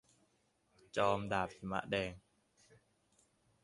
[0.95, 2.11] จอมดาบหิมะแดง